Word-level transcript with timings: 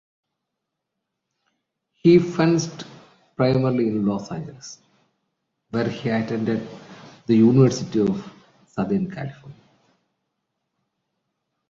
He 1.93 2.17
fenced 2.17 2.85
primarily 3.35 3.85
in 3.87 4.03
Los 4.07 4.31
Angeles, 4.31 4.79
where 5.69 5.87
he 5.87 6.09
attended 6.09 6.67
the 7.27 7.35
University 7.35 7.99
of 7.99 8.33
Southern 8.65 9.11
California. 9.11 9.61